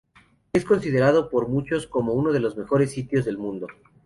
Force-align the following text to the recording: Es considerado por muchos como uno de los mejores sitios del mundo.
Es 0.51 0.65
considerado 0.65 1.29
por 1.29 1.47
muchos 1.47 1.85
como 1.85 2.13
uno 2.13 2.31
de 2.31 2.39
los 2.39 2.57
mejores 2.57 2.89
sitios 2.91 3.23
del 3.23 3.37
mundo. 3.37 3.67